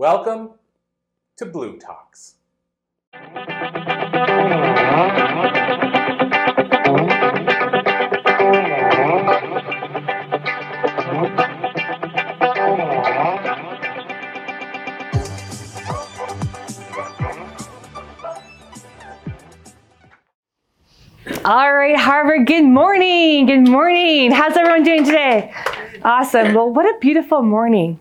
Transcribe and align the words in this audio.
Welcome 0.00 0.52
to 1.36 1.44
bLU 1.44 1.78
Talks. 1.78 2.36
All 21.44 21.74
right, 21.74 21.94
Harvard, 21.94 22.46
good 22.46 22.64
morning. 22.64 23.44
Good 23.44 23.68
morning. 23.68 24.30
How's 24.30 24.56
everyone 24.56 24.82
doing 24.82 25.04
today? 25.04 25.52
Awesome. 26.02 26.54
Well, 26.54 26.70
what 26.72 26.86
a 26.86 26.98
beautiful 27.00 27.42
morning. 27.42 27.98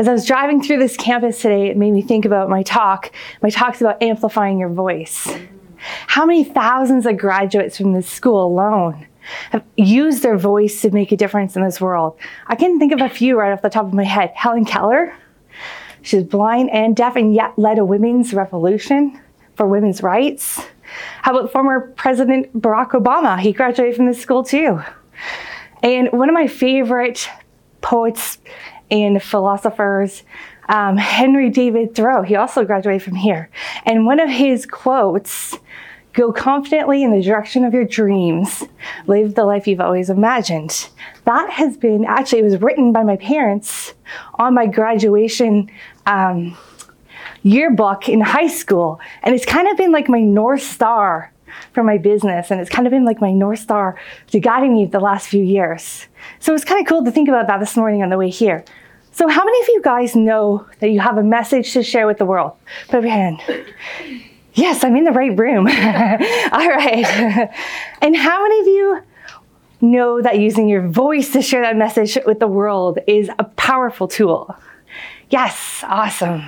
As 0.00 0.08
I 0.08 0.14
was 0.14 0.24
driving 0.24 0.62
through 0.62 0.78
this 0.78 0.96
campus 0.96 1.42
today, 1.42 1.66
it 1.66 1.76
made 1.76 1.90
me 1.90 2.00
think 2.00 2.24
about 2.24 2.48
my 2.48 2.62
talk. 2.62 3.12
My 3.42 3.50
talk's 3.50 3.82
about 3.82 4.02
amplifying 4.02 4.58
your 4.58 4.70
voice. 4.70 5.30
How 6.06 6.24
many 6.24 6.42
thousands 6.42 7.04
of 7.04 7.18
graduates 7.18 7.76
from 7.76 7.92
this 7.92 8.08
school 8.08 8.46
alone 8.46 9.06
have 9.50 9.62
used 9.76 10.22
their 10.22 10.38
voice 10.38 10.80
to 10.80 10.90
make 10.90 11.12
a 11.12 11.18
difference 11.18 11.54
in 11.54 11.62
this 11.62 11.82
world? 11.82 12.16
I 12.46 12.54
can 12.54 12.78
think 12.78 12.92
of 12.92 13.02
a 13.02 13.10
few 13.10 13.38
right 13.38 13.52
off 13.52 13.60
the 13.60 13.68
top 13.68 13.84
of 13.84 13.92
my 13.92 14.04
head. 14.04 14.32
Helen 14.34 14.64
Keller, 14.64 15.14
she's 16.00 16.24
blind 16.24 16.70
and 16.70 16.96
deaf 16.96 17.14
and 17.14 17.34
yet 17.34 17.58
led 17.58 17.78
a 17.78 17.84
women's 17.84 18.32
revolution 18.32 19.20
for 19.54 19.66
women's 19.66 20.02
rights. 20.02 20.64
How 21.20 21.36
about 21.36 21.52
former 21.52 21.92
President 21.96 22.58
Barack 22.58 22.92
Obama? 22.92 23.38
He 23.38 23.52
graduated 23.52 23.96
from 23.96 24.06
this 24.06 24.22
school 24.22 24.44
too. 24.44 24.80
And 25.82 26.08
one 26.10 26.30
of 26.30 26.34
my 26.34 26.46
favorite 26.46 27.28
poets 27.82 28.38
and 28.90 29.22
philosophers, 29.22 30.22
um, 30.68 30.96
Henry 30.96 31.50
David 31.50 31.94
Thoreau, 31.94 32.22
he 32.22 32.36
also 32.36 32.64
graduated 32.64 33.02
from 33.02 33.16
here. 33.16 33.50
And 33.84 34.06
one 34.06 34.20
of 34.20 34.28
his 34.28 34.66
quotes 34.66 35.56
go 36.12 36.32
confidently 36.32 37.02
in 37.04 37.12
the 37.12 37.22
direction 37.22 37.64
of 37.64 37.72
your 37.72 37.84
dreams, 37.84 38.64
live 39.06 39.34
the 39.34 39.44
life 39.44 39.66
you've 39.66 39.80
always 39.80 40.10
imagined. 40.10 40.88
That 41.24 41.50
has 41.50 41.76
been 41.76 42.04
actually, 42.04 42.40
it 42.40 42.44
was 42.44 42.60
written 42.60 42.92
by 42.92 43.04
my 43.04 43.16
parents 43.16 43.94
on 44.34 44.54
my 44.54 44.66
graduation. 44.66 45.70
Um, 46.06 46.56
yearbook 47.42 48.08
in 48.08 48.20
high 48.20 48.48
school. 48.48 49.00
And 49.22 49.34
it's 49.34 49.44
kind 49.44 49.68
of 49.68 49.76
been 49.76 49.92
like 49.92 50.08
my 50.08 50.20
North 50.20 50.62
Star 50.62 51.32
for 51.72 51.82
my 51.82 51.98
business. 51.98 52.50
And 52.50 52.60
it's 52.60 52.70
kind 52.70 52.86
of 52.86 52.90
been 52.90 53.04
like 53.04 53.20
my 53.20 53.32
North 53.32 53.60
Star 53.60 53.98
to 54.28 54.40
guiding 54.40 54.74
me 54.74 54.86
the 54.86 55.00
last 55.00 55.28
few 55.28 55.42
years. 55.42 56.06
So 56.38 56.54
it's 56.54 56.64
kind 56.64 56.80
of 56.80 56.86
cool 56.86 57.04
to 57.04 57.10
think 57.10 57.28
about 57.28 57.46
that 57.46 57.58
this 57.60 57.76
morning 57.76 58.02
on 58.02 58.10
the 58.10 58.18
way 58.18 58.30
here. 58.30 58.64
So, 59.12 59.28
how 59.28 59.44
many 59.44 59.60
of 59.60 59.68
you 59.68 59.82
guys 59.82 60.14
know 60.14 60.66
that 60.78 60.90
you 60.90 61.00
have 61.00 61.18
a 61.18 61.22
message 61.22 61.72
to 61.72 61.82
share 61.82 62.06
with 62.06 62.18
the 62.18 62.24
world? 62.24 62.52
Put 62.88 62.98
up 62.98 63.02
your 63.04 63.12
hand. 63.12 63.40
Yes, 64.54 64.84
I'm 64.84 64.96
in 64.96 65.04
the 65.04 65.12
right 65.12 65.36
room. 65.36 65.66
All 66.52 66.68
right. 66.68 67.04
and 68.02 68.16
how 68.16 68.42
many 68.42 68.60
of 68.60 68.66
you 68.66 69.02
know 69.80 70.20
that 70.20 70.38
using 70.38 70.68
your 70.68 70.86
voice 70.88 71.32
to 71.32 71.42
share 71.42 71.62
that 71.62 71.76
message 71.76 72.18
with 72.26 72.40
the 72.40 72.46
world 72.46 72.98
is 73.06 73.30
a 73.38 73.44
powerful 73.44 74.08
tool? 74.08 74.54
Yes, 75.30 75.84
awesome. 75.86 76.42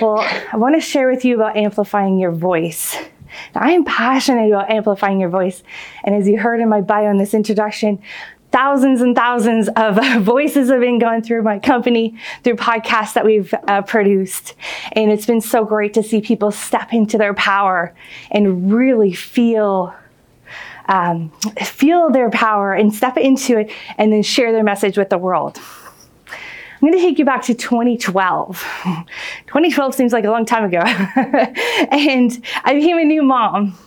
Well, 0.00 0.18
I 0.52 0.56
want 0.56 0.74
to 0.76 0.80
share 0.80 1.10
with 1.10 1.24
you 1.24 1.36
about 1.36 1.56
amplifying 1.56 2.18
your 2.18 2.32
voice. 2.32 2.96
Now, 3.54 3.62
I 3.62 3.70
am 3.72 3.84
passionate 3.84 4.48
about 4.48 4.70
amplifying 4.70 5.20
your 5.20 5.28
voice. 5.28 5.62
And 6.04 6.14
as 6.14 6.28
you 6.28 6.38
heard 6.38 6.60
in 6.60 6.68
my 6.68 6.80
bio 6.80 7.10
in 7.10 7.18
this 7.18 7.34
introduction, 7.34 8.02
thousands 8.52 9.00
and 9.00 9.14
thousands 9.14 9.68
of 9.76 9.98
voices 10.24 10.70
have 10.70 10.80
been 10.80 10.98
going 10.98 11.22
through 11.22 11.42
my 11.42 11.58
company 11.58 12.16
through 12.42 12.56
podcasts 12.56 13.14
that 13.14 13.24
we've 13.24 13.52
uh, 13.68 13.82
produced. 13.82 14.54
And 14.92 15.10
it's 15.10 15.26
been 15.26 15.40
so 15.40 15.64
great 15.64 15.94
to 15.94 16.02
see 16.02 16.20
people 16.20 16.50
step 16.50 16.92
into 16.92 17.18
their 17.18 17.34
power 17.34 17.94
and 18.30 18.72
really 18.72 19.12
feel. 19.12 19.94
Um, 20.88 21.30
feel 21.62 22.10
their 22.10 22.30
power 22.30 22.72
and 22.72 22.92
step 22.92 23.16
into 23.16 23.58
it 23.58 23.70
and 23.96 24.12
then 24.12 24.24
share 24.24 24.50
their 24.50 24.64
message 24.64 24.98
with 24.98 25.08
the 25.08 25.18
world. 25.18 25.60
I'm 26.82 26.88
going 26.88 26.94
to 26.94 26.98
take 26.98 27.16
you 27.20 27.24
back 27.24 27.42
to 27.42 27.54
2012. 27.54 28.58
2012 29.46 29.94
seems 29.94 30.12
like 30.12 30.24
a 30.24 30.30
long 30.30 30.44
time 30.44 30.64
ago. 30.64 30.78
and 31.92 32.44
I 32.64 32.74
became 32.74 32.98
a 32.98 33.04
new 33.04 33.22
mom. 33.22 33.78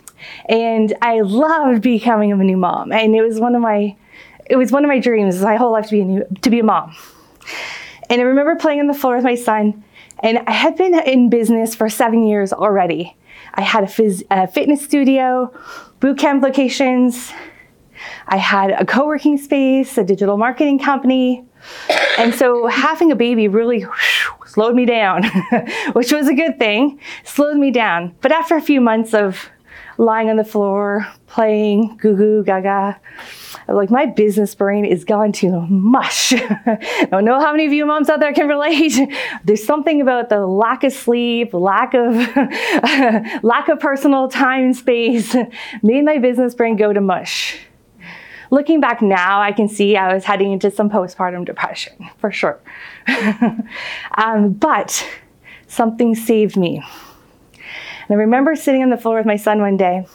And 0.48 0.94
I 1.02 1.20
loved 1.22 1.82
becoming 1.82 2.32
a 2.32 2.36
new 2.38 2.56
mom. 2.56 2.94
And 2.94 3.14
it 3.16 3.22
was 3.22 3.38
one 3.38 3.54
of 3.56 3.62
my 3.62 3.98
it 4.46 4.56
was 4.56 4.72
one 4.72 4.84
of 4.84 4.90
my 4.90 5.00
dreams 5.00 5.42
my 5.42 5.56
whole 5.56 5.72
life 5.72 5.86
to 5.86 5.92
be 5.92 6.02
a 6.02 6.06
new, 6.06 6.26
to 6.42 6.50
be 6.50 6.60
a 6.60 6.64
mom. 6.64 6.96
And 8.10 8.22
I 8.22 8.26
remember 8.26 8.56
playing 8.56 8.80
on 8.80 8.88
the 8.88 8.94
floor 8.94 9.16
with 9.16 9.24
my 9.24 9.36
son, 9.36 9.84
and 10.22 10.40
I 10.48 10.52
had 10.52 10.76
been 10.76 10.94
in 11.08 11.30
business 11.30 11.76
for 11.76 11.90
seven 11.90 12.26
years 12.26 12.54
already. 12.54 13.16
I 13.54 13.62
had 13.62 13.84
a, 13.84 13.88
phys, 13.88 14.24
a 14.30 14.48
fitness 14.48 14.84
studio, 14.84 15.54
boot 16.00 16.18
camp 16.18 16.44
locations. 16.44 17.32
I 18.28 18.38
had 18.38 18.72
a 18.72 18.86
co-working 18.86 19.38
space, 19.38 19.98
a 19.98 20.04
digital 20.04 20.38
marketing 20.38 20.80
company, 20.80 21.46
and 22.18 22.34
so 22.34 22.68
having 22.68 23.12
a 23.12 23.16
baby 23.16 23.48
really 23.48 23.86
slowed 24.46 24.76
me 24.76 24.86
down, 24.86 25.24
which 25.94 26.12
was 26.12 26.28
a 26.28 26.34
good 26.34 26.60
thing, 26.60 27.00
slowed 27.24 27.58
me 27.58 27.72
down. 27.72 28.16
But 28.22 28.32
after 28.32 28.56
a 28.56 28.62
few 28.62 28.82
months 28.82 29.14
of 29.14 29.50
lying 29.98 30.30
on 30.30 30.38
the 30.38 30.44
floor, 30.44 31.08
playing 31.28 31.98
goo 31.98 32.16
goo 32.16 32.44
gaga, 32.44 33.00
like 33.74 33.90
my 33.90 34.06
business 34.06 34.56
brain 34.56 34.86
is 34.86 35.04
gone 35.04 35.32
to 35.34 35.62
mush. 35.68 36.34
I 36.34 37.08
don't 37.12 37.26
know 37.26 37.40
how 37.40 37.52
many 37.52 37.66
of 37.66 37.74
you 37.74 37.86
moms 37.86 38.10
out 38.10 38.20
there 38.20 38.34
can 38.34 38.48
relate. 38.48 38.94
There's 39.44 39.64
something 39.64 40.02
about 40.02 40.30
the 40.30 40.46
lack 40.46 40.84
of 40.84 40.94
sleep, 40.94 41.54
lack 41.54 41.94
of 41.94 42.16
lack 43.44 43.70
of 43.70 43.80
personal 43.80 44.28
time 44.28 44.64
and 44.66 44.76
space 44.76 45.36
made 45.82 46.06
my 46.06 46.18
business 46.18 46.56
brain 46.56 46.76
go 46.76 46.94
to 46.94 47.02
mush 47.02 47.60
looking 48.54 48.80
back 48.80 49.02
now, 49.02 49.42
I 49.42 49.52
can 49.52 49.68
see 49.68 49.98
I 49.98 50.14
was 50.14 50.26
heading 50.26 50.52
into 50.52 50.70
some 50.70 50.88
postpartum 50.88 51.44
depression 51.44 52.08
for 52.20 52.32
sure. 52.32 52.62
um, 54.16 54.54
but 54.54 55.06
something 55.68 56.14
saved 56.14 56.56
me. 56.56 56.84
And 57.56 58.12
I 58.12 58.14
remember 58.14 58.56
sitting 58.56 58.84
on 58.84 58.92
the 58.92 58.98
floor 58.98 59.18
with 59.18 59.26
my 59.26 59.38
son 59.38 59.60
one 59.60 59.76
day. 59.76 60.06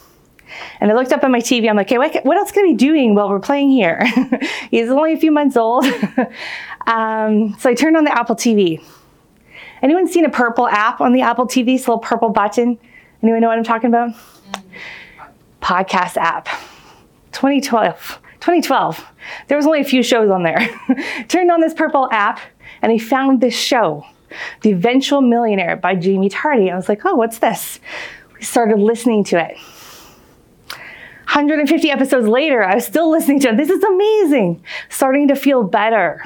And 0.80 0.90
I 0.90 0.94
looked 0.94 1.12
up 1.12 1.22
at 1.24 1.30
my 1.30 1.40
TV. 1.40 1.68
I'm 1.68 1.76
like, 1.76 1.92
okay, 1.92 2.20
what, 2.22 2.36
else 2.36 2.50
can 2.50 2.64
I 2.64 2.68
be 2.68 2.74
doing 2.74 3.14
while 3.14 3.28
we're 3.28 3.40
playing 3.40 3.70
here? 3.70 4.04
He's 4.70 4.88
only 4.88 5.12
a 5.12 5.18
few 5.18 5.30
months 5.30 5.56
old. 5.56 5.84
um, 6.86 7.56
so 7.58 7.70
I 7.70 7.74
turned 7.74 7.96
on 7.96 8.04
the 8.04 8.16
Apple 8.16 8.36
TV. 8.36 8.82
Anyone 9.82 10.08
seen 10.08 10.24
a 10.24 10.30
purple 10.30 10.66
app 10.66 11.00
on 11.00 11.12
the 11.12 11.22
Apple 11.22 11.46
TV? 11.46 11.66
This 11.66 11.86
little 11.86 11.98
purple 11.98 12.30
button. 12.30 12.78
Anyone 13.22 13.40
know 13.40 13.48
what 13.48 13.58
I'm 13.58 13.64
talking 13.64 13.88
about? 13.88 14.14
Podcast 15.60 16.16
app. 16.16 16.46
2012. 17.32 18.20
2012. 18.40 19.04
There 19.48 19.56
was 19.56 19.66
only 19.66 19.80
a 19.80 19.84
few 19.84 20.02
shows 20.02 20.30
on 20.30 20.42
there. 20.42 20.68
Turned 21.28 21.50
on 21.50 21.60
this 21.60 21.74
purple 21.74 22.08
app 22.10 22.40
and 22.82 22.92
I 22.92 22.98
found 22.98 23.40
this 23.40 23.54
show, 23.54 24.06
The 24.62 24.70
Eventual 24.70 25.20
Millionaire 25.20 25.76
by 25.76 25.94
Jaime 25.94 26.28
Tardy. 26.28 26.70
I 26.70 26.76
was 26.76 26.88
like, 26.88 27.04
oh, 27.04 27.14
what's 27.14 27.38
this? 27.38 27.80
We 28.36 28.44
started 28.44 28.78
listening 28.78 29.24
to 29.24 29.44
it. 29.44 29.56
150 31.28 31.90
episodes 31.90 32.26
later, 32.26 32.64
I 32.64 32.74
was 32.74 32.86
still 32.86 33.10
listening 33.10 33.40
to 33.40 33.50
it. 33.50 33.56
This 33.56 33.70
is 33.70 33.82
amazing. 33.82 34.62
Starting 34.88 35.28
to 35.28 35.36
feel 35.36 35.62
better. 35.62 36.24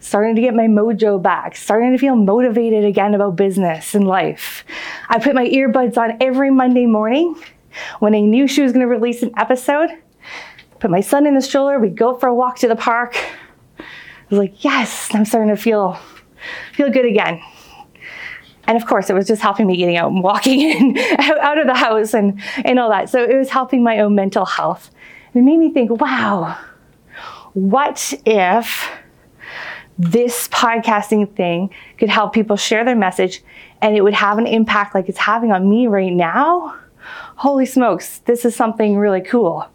Starting 0.00 0.34
to 0.36 0.40
get 0.40 0.54
my 0.54 0.66
mojo 0.66 1.20
back. 1.20 1.56
Starting 1.56 1.92
to 1.92 1.98
feel 1.98 2.16
motivated 2.16 2.84
again 2.84 3.14
about 3.14 3.36
business 3.36 3.94
and 3.94 4.06
life. 4.06 4.64
I 5.08 5.18
put 5.18 5.34
my 5.34 5.46
earbuds 5.46 5.96
on 5.96 6.16
every 6.20 6.50
Monday 6.50 6.86
morning 6.86 7.34
when 7.98 8.14
I 8.14 8.20
knew 8.20 8.48
she 8.48 8.62
was 8.62 8.72
going 8.72 8.86
to 8.86 8.88
release 8.88 9.22
an 9.22 9.32
episode 9.36 9.90
put 10.80 10.90
my 10.90 11.00
son 11.00 11.26
in 11.26 11.34
the 11.34 11.42
stroller, 11.42 11.78
we'd 11.78 11.96
go 11.96 12.16
for 12.16 12.28
a 12.28 12.34
walk 12.34 12.58
to 12.58 12.68
the 12.68 12.76
park. 12.76 13.16
I 13.78 13.84
was 14.30 14.38
like, 14.38 14.64
yes, 14.64 15.14
I'm 15.14 15.24
starting 15.24 15.54
to 15.54 15.60
feel 15.60 15.98
feel 16.72 16.90
good 16.90 17.04
again. 17.04 17.40
And 18.64 18.76
of 18.76 18.86
course, 18.86 19.10
it 19.10 19.14
was 19.14 19.26
just 19.26 19.42
helping 19.42 19.66
me 19.66 19.76
getting 19.76 19.96
out 19.96 20.10
and 20.12 20.22
walking 20.22 20.60
in, 20.70 20.98
out 20.98 21.58
of 21.58 21.66
the 21.66 21.74
house 21.74 22.14
and, 22.14 22.40
and 22.64 22.78
all 22.78 22.90
that. 22.90 23.08
So 23.08 23.22
it 23.22 23.36
was 23.36 23.50
helping 23.50 23.82
my 23.82 24.00
own 24.00 24.14
mental 24.14 24.44
health. 24.44 24.90
It 25.34 25.42
made 25.42 25.58
me 25.58 25.72
think, 25.72 26.00
wow, 26.00 26.58
what 27.54 28.14
if 28.26 28.90
this 29.98 30.48
podcasting 30.48 31.34
thing 31.36 31.70
could 31.98 32.08
help 32.08 32.32
people 32.32 32.56
share 32.56 32.84
their 32.84 32.96
message 32.96 33.42
and 33.82 33.96
it 33.96 34.02
would 34.02 34.14
have 34.14 34.38
an 34.38 34.46
impact 34.46 34.94
like 34.94 35.08
it's 35.08 35.18
having 35.18 35.52
on 35.52 35.68
me 35.68 35.86
right 35.86 36.12
now, 36.12 36.76
holy 37.36 37.66
smokes, 37.66 38.18
this 38.20 38.44
is 38.44 38.54
something 38.54 38.96
really 38.96 39.20
cool. 39.20 39.66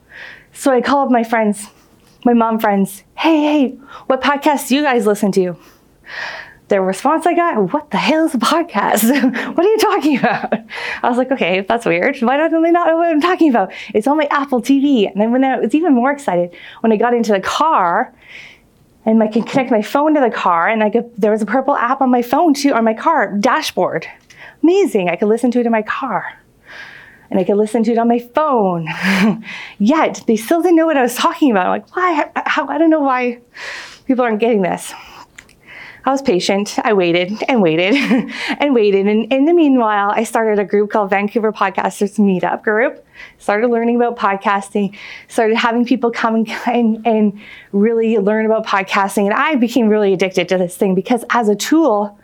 So 0.53 0.71
I 0.71 0.81
called 0.81 1.11
my 1.11 1.23
friends, 1.23 1.67
my 2.23 2.33
mom 2.33 2.59
friends, 2.59 3.03
hey, 3.15 3.43
hey, 3.43 3.67
what 4.07 4.21
podcasts 4.21 4.69
do 4.69 4.75
you 4.75 4.81
guys 4.81 5.05
listen 5.05 5.31
to? 5.33 5.55
Their 6.67 6.81
response 6.81 7.27
I 7.27 7.35
got, 7.35 7.73
what 7.73 7.91
the 7.91 7.97
hell 7.97 8.25
is 8.25 8.33
a 8.33 8.39
podcast? 8.39 9.03
what 9.56 9.65
are 9.65 9.69
you 9.69 9.77
talking 9.77 10.17
about? 10.17 10.53
I 11.03 11.09
was 11.09 11.17
like, 11.17 11.31
okay, 11.31 11.62
that's 11.62 11.85
weird. 11.85 12.17
Why 12.19 12.38
don't 12.38 12.63
they 12.63 12.71
not 12.71 12.88
know 12.88 12.97
what 12.97 13.09
I'm 13.09 13.21
talking 13.21 13.50
about? 13.50 13.71
It's 13.94 14.07
on 14.07 14.17
my 14.17 14.27
Apple 14.31 14.62
TV. 14.62 15.09
And 15.12 15.21
then 15.21 15.31
when 15.31 15.44
I 15.44 15.59
was 15.59 15.75
even 15.75 15.94
more 15.94 16.12
excited, 16.12 16.56
when 16.81 16.91
I 16.91 16.97
got 16.97 17.13
into 17.13 17.33
the 17.33 17.39
car 17.39 18.13
and 19.06 19.21
I 19.21 19.27
can 19.27 19.44
connect 19.44 19.69
my 19.69 19.83
phone 19.83 20.15
to 20.15 20.19
the 20.19 20.31
car, 20.31 20.67
and 20.67 20.83
I 20.83 20.89
could, 20.89 21.15
there 21.15 21.29
was 21.29 21.44
a 21.44 21.45
purple 21.45 21.75
app 21.75 22.01
on 22.01 22.09
my 22.09 22.23
phone 22.23 22.56
too, 22.56 22.73
on 22.73 22.83
my 22.83 22.95
car 22.95 23.38
dashboard. 23.38 24.07
Amazing. 24.63 25.09
I 25.09 25.15
could 25.18 25.27
listen 25.27 25.51
to 25.51 25.59
it 25.59 25.68
in 25.68 25.71
my 25.71 25.83
car 25.83 26.39
and 27.29 27.39
I 27.39 27.44
could 27.44 27.57
listen 27.57 27.83
to 27.83 27.91
it 27.91 27.97
on 27.97 28.07
my 28.07 28.19
phone. 28.19 28.88
Yet 29.77 30.23
they 30.25 30.35
still 30.35 30.61
didn't 30.61 30.77
know 30.77 30.85
what 30.85 30.97
I 30.97 31.01
was 31.01 31.15
talking 31.15 31.51
about. 31.51 31.68
I'm 31.68 31.71
like, 31.71 31.95
why? 31.95 32.31
How, 32.45 32.68
I 32.68 32.77
don't 32.77 32.89
know 32.89 33.01
why 33.01 33.39
people 34.06 34.23
aren't 34.23 34.39
getting 34.39 34.61
this. 34.61 34.94
I 36.06 36.12
was 36.12 36.22
patient. 36.22 36.78
I 36.84 36.94
waited 36.94 37.34
and 37.48 37.63
waited 37.63 37.96
and 38.60 38.75
waited. 38.75 39.07
And 39.07 39.31
in 39.34 39.46
the 39.46 39.54
meanwhile, 39.54 40.12
I 40.12 40.24
started 40.24 40.60
a 40.60 40.63
group 40.63 40.92
called 40.92 41.10
Vancouver 41.10 41.52
Podcasters 41.52 42.19
Meetup 42.19 42.63
Group. 42.63 43.04
Started 43.40 43.69
learning 43.69 43.96
about 43.96 44.18
podcasting, 44.18 44.96
started 45.30 45.56
having 45.56 45.86
people 45.86 46.12
come 46.12 46.46
and, 46.68 47.06
and, 47.07 47.40
really 47.72 48.18
learn 48.18 48.46
about 48.46 48.66
podcasting. 48.66 49.25
And 49.25 49.34
I 49.34 49.56
became 49.56 49.90
really 49.90 50.13
addicted 50.13 50.48
to 50.50 50.57
this 50.57 50.78
thing 50.78 50.96
because 50.96 51.25
as 51.31 51.50
a 51.50 51.56
tool 51.56 52.18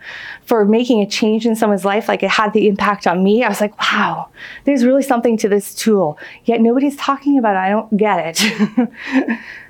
for 0.46 0.64
making 0.64 1.02
a 1.02 1.06
change 1.06 1.46
in 1.46 1.58
someone's 1.58 1.84
life, 1.84 2.08
like 2.08 2.24
it 2.24 2.30
had 2.30 2.54
the 2.54 2.70
impact 2.70 3.06
on 3.06 3.22
me, 3.22 3.44
I 3.44 3.50
was 3.50 3.60
like, 3.60 3.78
wow, 3.82 4.30
there's 4.64 4.86
really 4.86 5.04
something 5.04 5.36
to 5.38 5.50
this 5.50 5.76
tool. 5.76 6.18
Yet 6.46 6.62
nobody's 6.62 6.96
talking 6.96 7.38
about 7.38 7.56
it. 7.56 7.60
I 7.60 7.70
don't 7.70 7.98
get 7.98 8.42
it. 8.42 9.40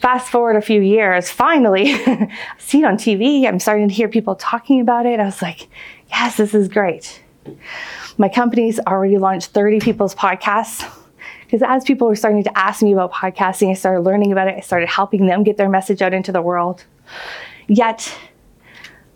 fast 0.00 0.30
forward 0.30 0.56
a 0.56 0.62
few 0.62 0.80
years, 0.80 1.30
finally, 1.30 1.92
see 2.58 2.80
it 2.80 2.84
on 2.84 2.96
TV. 2.96 3.46
I'm 3.46 3.58
starting 3.58 3.88
to 3.88 3.94
hear 3.94 4.08
people 4.08 4.34
talking 4.34 4.80
about 4.80 5.06
it. 5.06 5.20
I 5.20 5.24
was 5.24 5.42
like, 5.42 5.68
yes, 6.10 6.36
this 6.36 6.54
is 6.54 6.68
great. 6.68 7.22
My 8.16 8.28
company's 8.28 8.78
already 8.80 9.18
launched 9.18 9.50
30 9.50 9.80
people's 9.80 10.14
podcasts. 10.14 10.88
Because 11.44 11.62
as 11.66 11.84
people 11.84 12.06
were 12.06 12.16
starting 12.16 12.44
to 12.44 12.58
ask 12.58 12.82
me 12.82 12.92
about 12.92 13.12
podcasting, 13.12 13.70
I 13.70 13.74
started 13.74 14.00
learning 14.00 14.32
about 14.32 14.48
it. 14.48 14.56
I 14.56 14.60
started 14.60 14.88
helping 14.88 15.26
them 15.26 15.44
get 15.44 15.56
their 15.56 15.70
message 15.70 16.02
out 16.02 16.12
into 16.12 16.30
the 16.30 16.42
world. 16.42 16.84
Yet, 17.68 18.14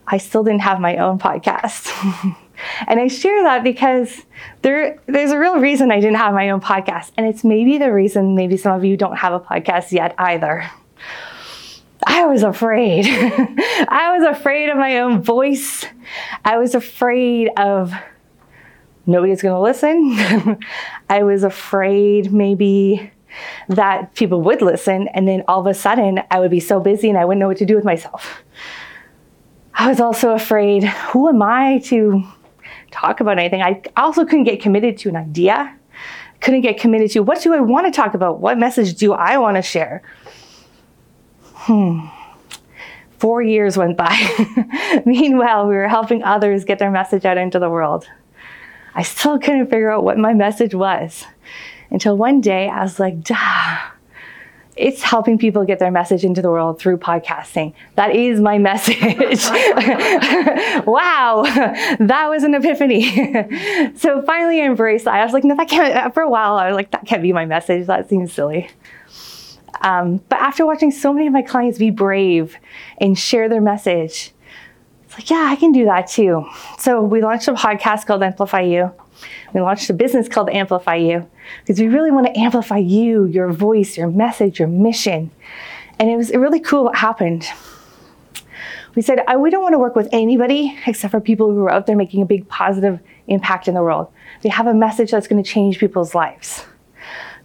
I 0.07 0.17
still 0.17 0.43
didn't 0.43 0.63
have 0.63 0.81
my 0.81 0.97
own 0.97 1.19
podcast. 1.19 1.91
and 2.87 3.01
I 3.01 3.09
share 3.09 3.43
that 3.45 3.65
because 3.65 4.23
there, 4.63 5.01
there's 5.07 5.31
a 5.31 5.39
real 5.39 5.59
reason 5.59 5.91
I 5.91 6.01
didn't 6.01 6.17
have 6.17 6.35
my 6.35 6.51
own 6.51 6.61
podcast. 6.61 7.13
And 7.17 7.27
it's 7.27 7.45
maybe 7.45 7.79
the 7.79 7.93
reason 7.93 8.35
maybe 8.35 8.57
some 8.57 8.73
of 8.73 8.85
you 8.85 8.97
don't 8.97 9.17
have 9.17 9.33
a 9.33 9.41
podcast 9.41 9.93
yet 9.93 10.15
either. 10.19 10.71
I 12.07 12.27
was 12.27 12.43
afraid. 12.43 13.07
I 13.09 14.17
was 14.19 14.37
afraid 14.37 14.71
of 14.71 14.77
my 14.77 14.99
own 14.99 15.23
voice. 15.23 15.85
I 16.45 16.59
was 16.59 16.75
afraid 16.75 17.51
of 17.57 17.93
nobody's 19.07 19.43
going 19.43 19.55
to 19.55 19.61
listen. 19.61 20.59
I 21.11 21.23
was 21.23 21.45
afraid 21.45 22.33
maybe 22.33 23.13
that 23.69 24.15
people 24.15 24.43
would 24.43 24.61
listen 24.61 25.09
and 25.09 25.27
then 25.27 25.43
all 25.49 25.61
of 25.61 25.67
a 25.67 25.75
sudden 25.75 26.23
I 26.31 26.41
would 26.41 26.51
be 26.51 26.61
so 26.61 26.81
busy 26.81 27.09
and 27.09 27.17
I 27.17 27.25
wouldn't 27.25 27.41
know 27.41 27.49
what 27.49 27.57
to 27.59 27.67
do 27.67 27.77
with 27.77 27.85
myself. 27.85 28.43
I 29.75 29.89
was 29.89 30.01
also 30.01 30.33
afraid 30.33 30.85
who 30.85 31.29
am 31.29 31.41
I 31.43 31.79
to 31.87 32.25
talk 32.93 33.21
about 33.21 33.39
anything? 33.39 33.63
I 33.63 33.83
also 33.97 34.25
couldn't 34.25 34.45
get 34.45 34.61
committed 34.61 34.99
to 34.99 35.09
an 35.09 35.17
idea. 35.17 35.77
Couldn't 36.41 36.61
get 36.61 36.79
committed 36.79 37.11
to 37.13 37.21
what 37.21 37.43
do 37.43 37.55
I 37.55 37.61
want 37.61 37.87
to 37.87 37.93
talk 37.93 38.15
about? 38.15 38.41
What 38.41 38.59
message 38.59 38.95
do 38.95 39.13
I 39.13 39.39
want 39.39 39.57
to 39.57 39.63
share? 39.63 40.03
Hmm. 41.43 42.07
Four 43.19 43.43
years 43.43 43.77
went 43.77 43.97
by. 43.97 44.17
Meanwhile, 45.07 45.69
we 45.69 45.75
were 45.75 45.89
helping 45.89 46.25
others 46.25 46.65
get 46.65 46.79
their 46.81 46.91
message 46.91 47.25
out 47.25 47.39
into 47.39 47.61
the 47.61 47.71
world. 47.71 48.09
I 48.95 49.03
still 49.03 49.39
couldn't 49.39 49.67
figure 49.67 49.91
out 49.91 50.05
what 50.05 50.19
my 50.19 50.35
message 50.35 50.75
was 50.75 51.25
until 51.91 52.17
one 52.17 52.41
day 52.41 52.69
I 52.69 52.83
was 52.83 52.99
like, 52.99 53.23
duh, 53.23 53.79
it's 54.77 55.03
helping 55.03 55.39
people 55.39 55.65
get 55.65 55.79
their 55.79 55.91
message 55.91 56.25
into 56.25 56.41
the 56.41 56.51
world 56.51 56.79
through 56.79 56.97
podcasting. 56.97 57.75
That 57.97 58.15
is 58.17 58.41
my 58.41 58.59
message. 58.73 58.97
wow, 60.87 61.43
that 61.99 62.27
was 62.29 62.43
an 62.45 62.55
epiphany. 62.55 63.05
so 63.97 64.23
finally 64.23 64.61
I 64.61 64.67
embraced 64.67 65.05
that. 65.05 65.15
I 65.15 65.25
was 65.25 65.33
like, 65.33 65.45
no, 65.45 65.57
that 65.57 65.69
can't, 65.69 66.15
for 66.15 66.23
a 66.23 66.31
while, 66.31 66.57
I 66.57 66.69
was 66.69 66.77
like, 66.77 66.91
that 66.93 67.07
can't 67.07 67.23
be 67.23 67.33
my 67.33 67.45
message. 67.45 67.87
That 67.87 68.09
seems 68.09 68.33
silly. 68.33 68.71
Um, 69.83 70.19
but 70.29 70.39
after 70.39 70.65
watching 70.65 70.91
so 70.91 71.13
many 71.13 71.27
of 71.27 71.33
my 71.33 71.43
clients 71.43 71.79
be 71.79 71.91
brave 71.91 72.57
and 72.99 73.19
share 73.19 73.49
their 73.49 73.61
message, 73.61 74.33
it's 75.13 75.19
like, 75.19 75.31
yeah, 75.31 75.47
I 75.51 75.57
can 75.57 75.73
do 75.73 75.85
that 75.85 76.07
too. 76.07 76.49
So 76.79 77.03
we 77.03 77.21
launched 77.21 77.47
a 77.47 77.53
podcast 77.53 78.07
called 78.07 78.23
Amplify 78.23 78.63
You. 78.63 78.93
We 79.53 79.61
launched 79.61 79.91
a 79.91 79.93
business 79.93 80.27
called 80.27 80.49
Amplify 80.49 80.95
You 80.97 81.29
because 81.61 81.79
we 81.79 81.89
really 81.89 82.11
want 82.11 82.29
to 82.29 82.39
amplify 82.39 82.79
you, 82.79 83.27
your 83.27 83.53
voice, 83.53 83.99
your 83.99 84.09
message, 84.09 84.59
your 84.59 84.69
mission. 84.69 85.31
And 85.99 86.09
it 86.09 86.17
was 86.17 86.31
really 86.31 86.61
cool 86.61 86.85
what 86.85 86.97
happened. 86.97 87.47
We 88.95 89.03
said, 89.03 89.23
we 89.39 89.51
don't 89.51 89.63
want 89.63 89.75
to 89.75 89.79
work 89.79 89.95
with 89.95 90.09
anybody 90.13 90.79
except 90.87 91.11
for 91.11 91.21
people 91.21 91.51
who 91.51 91.63
are 91.65 91.71
out 91.71 91.87
there 91.87 91.97
making 91.97 92.23
a 92.23 92.27
big 92.27 92.49
positive 92.49 92.99
impact 93.27 93.69
in 93.69 93.75
the 93.75 93.83
world. 93.83 94.11
They 94.41 94.49
have 94.49 94.67
a 94.67 94.75
message 94.75 95.11
that's 95.11 95.29
going 95.29 95.43
to 95.43 95.49
change 95.49 95.79
people's 95.79 96.15
lives. 96.15 96.65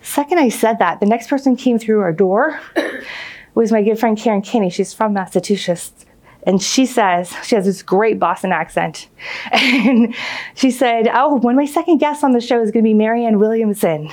Second 0.02 0.40
I 0.40 0.48
said 0.48 0.80
that, 0.80 1.02
the 1.02 1.06
next 1.06 1.28
person 1.28 1.58
came 1.58 1.80
through 1.80 2.00
our 2.00 2.14
door 2.14 2.62
was 3.56 3.74
my 3.74 3.84
good 3.84 4.00
friend 4.00 4.18
Karen 4.18 4.42
Kinney. 4.42 4.70
She's 4.70 4.94
from 4.94 5.12
Massachusetts. 5.12 6.06
And 6.44 6.62
she 6.62 6.86
says, 6.86 7.36
she 7.44 7.56
has 7.56 7.66
this 7.66 7.82
great 7.84 8.20
Boston 8.20 8.52
accent. 8.52 9.10
And 9.52 10.16
she 10.56 10.72
said, 10.72 11.10
Oh, 11.14 11.36
one 11.36 11.56
of 11.56 11.58
my 11.58 11.66
second 11.66 11.98
guests 11.98 12.24
on 12.24 12.32
the 12.32 12.42
show 12.42 12.62
is 12.62 12.72
going 12.72 12.84
to 12.84 12.88
be 12.88 12.94
Marianne 12.94 13.40
Williamson. 13.40 14.10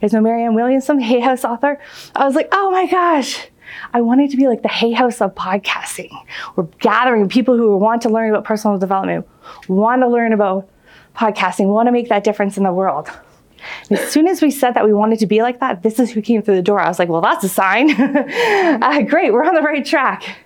Guys 0.00 0.12
know 0.12 0.20
Marianne 0.20 0.54
Williamson, 0.54 1.00
Hay 1.00 1.20
House 1.20 1.44
author? 1.44 1.80
I 2.14 2.24
was 2.24 2.34
like, 2.34 2.48
Oh 2.52 2.70
my 2.70 2.86
gosh. 2.86 3.48
I 3.92 4.00
wanted 4.00 4.30
to 4.30 4.36
be 4.36 4.48
like 4.48 4.62
the 4.62 4.68
Hay 4.68 4.92
House 4.92 5.20
of 5.20 5.34
podcasting. 5.34 6.10
We're 6.56 6.64
gathering 6.80 7.28
people 7.28 7.56
who 7.56 7.76
want 7.76 8.02
to 8.02 8.08
learn 8.08 8.30
about 8.30 8.44
personal 8.44 8.78
development, 8.78 9.28
want 9.68 10.02
to 10.02 10.08
learn 10.08 10.32
about 10.32 10.68
podcasting, 11.16 11.66
want 11.66 11.86
to 11.86 11.92
make 11.92 12.08
that 12.08 12.24
difference 12.24 12.56
in 12.56 12.64
the 12.64 12.72
world. 12.72 13.10
As 13.90 14.10
soon 14.10 14.26
as 14.26 14.40
we 14.40 14.50
said 14.50 14.72
that 14.74 14.84
we 14.84 14.92
wanted 14.92 15.18
to 15.18 15.26
be 15.26 15.42
like 15.42 15.60
that, 15.60 15.82
this 15.82 15.98
is 15.98 16.10
who 16.10 16.22
came 16.22 16.42
through 16.42 16.56
the 16.56 16.62
door. 16.62 16.80
I 16.80 16.88
was 16.88 16.98
like, 16.98 17.08
well, 17.08 17.20
that's 17.20 17.44
a 17.44 17.48
sign. 17.48 17.90
uh, 18.00 19.02
great, 19.02 19.32
we're 19.32 19.44
on 19.44 19.54
the 19.54 19.62
right 19.62 19.84
track. 19.84 20.38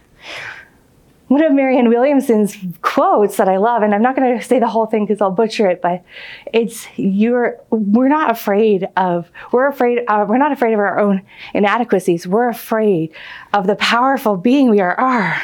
One 1.35 1.43
of 1.43 1.53
Marianne 1.53 1.89
Williamson's 1.89 2.57
quotes 2.81 3.39
that 3.39 3.49
I 3.49 3.57
love, 3.57 3.83
and 3.83 3.93
I'm 3.93 4.03
not 4.03 4.15
going 4.15 4.39
to 4.39 4.45
say 4.45 4.61
the 4.61 4.69
whole 4.69 4.87
thing 4.87 5.05
because 5.05 5.21
I'll 5.21 5.33
butcher 5.33 5.69
it, 5.69 5.83
but 5.83 6.05
it's 6.53 6.87
you're 6.95 7.59
we're 7.71 8.07
not 8.07 8.31
afraid 8.31 8.87
of 8.97 9.29
we're 9.51 9.67
afraid 9.67 10.05
uh, 10.07 10.27
we're 10.29 10.39
not 10.39 10.53
afraid 10.53 10.75
of 10.75 10.79
our 10.79 11.01
own 11.01 11.23
inadequacies. 11.53 12.25
We're 12.25 12.49
afraid 12.49 13.13
of 13.53 13.67
the 13.67 13.75
powerful 13.75 14.37
being 14.37 14.71
we 14.71 14.79
are. 14.79 14.95
are 14.95 15.43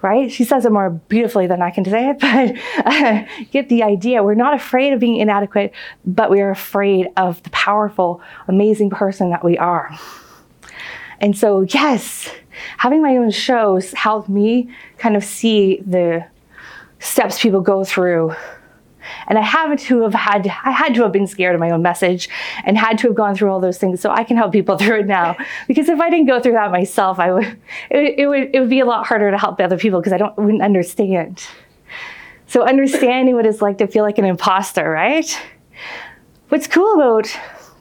right? 0.00 0.30
She 0.30 0.44
says 0.44 0.64
it 0.64 0.70
more 0.70 0.90
beautifully 0.90 1.48
than 1.48 1.60
I 1.60 1.72
can 1.72 1.84
say 1.84 2.10
it, 2.10 2.18
but 2.20 2.86
uh, 2.86 3.24
get 3.50 3.68
the 3.68 3.82
idea. 3.82 4.22
We're 4.22 4.34
not 4.34 4.54
afraid 4.54 4.92
of 4.92 5.00
being 5.00 5.16
inadequate, 5.16 5.72
but 6.04 6.30
we 6.30 6.40
are 6.40 6.50
afraid 6.50 7.08
of 7.16 7.42
the 7.42 7.50
powerful, 7.50 8.22
amazing 8.46 8.90
person 8.90 9.30
that 9.30 9.44
we 9.44 9.58
are. 9.58 9.90
And 11.20 11.36
so, 11.36 11.62
yes, 11.62 12.30
having 12.78 13.02
my 13.02 13.16
own 13.16 13.30
shows 13.30 13.92
helped 13.92 14.28
me 14.28 14.70
kind 14.98 15.16
of 15.16 15.24
see 15.24 15.80
the 15.86 16.26
steps 16.98 17.40
people 17.40 17.60
go 17.60 17.84
through 17.84 18.34
and 19.28 19.38
I 19.38 19.42
have 19.42 19.78
to 19.78 20.02
have 20.02 20.14
had, 20.14 20.46
I 20.46 20.70
had 20.70 20.94
to 20.94 21.02
have 21.02 21.12
been 21.12 21.26
scared 21.26 21.54
of 21.54 21.60
my 21.60 21.70
own 21.70 21.82
message 21.82 22.28
and 22.64 22.76
had 22.76 22.98
to 22.98 23.08
have 23.08 23.16
gone 23.16 23.34
through 23.34 23.50
all 23.50 23.60
those 23.60 23.78
things 23.78 24.00
so 24.00 24.10
I 24.10 24.24
can 24.24 24.36
help 24.36 24.52
people 24.52 24.78
through 24.78 25.00
it 25.00 25.06
now. 25.06 25.36
Because 25.66 25.88
if 25.88 26.00
I 26.00 26.10
didn't 26.10 26.26
go 26.26 26.40
through 26.40 26.52
that 26.52 26.70
myself, 26.70 27.18
I 27.18 27.32
would, 27.32 27.44
it, 27.90 28.18
it 28.18 28.26
would, 28.26 28.50
it 28.54 28.60
would 28.60 28.70
be 28.70 28.80
a 28.80 28.86
lot 28.86 29.06
harder 29.06 29.30
to 29.30 29.38
help 29.38 29.60
other 29.60 29.78
people 29.78 30.00
because 30.00 30.12
I 30.12 30.18
don't, 30.18 30.36
wouldn't 30.36 30.62
understand. 30.62 31.46
So 32.46 32.62
understanding 32.62 33.34
what 33.34 33.46
it's 33.46 33.60
like 33.60 33.78
to 33.78 33.86
feel 33.86 34.04
like 34.04 34.18
an 34.18 34.24
imposter, 34.24 34.88
right? 34.88 35.40
What's 36.48 36.68
cool 36.68 36.94
about 36.94 37.24